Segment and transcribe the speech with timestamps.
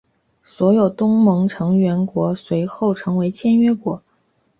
[0.43, 4.01] 所有东盟成员国随后成为签约国。